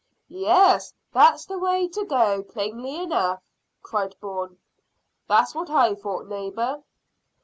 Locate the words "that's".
1.13-1.45, 5.27-5.53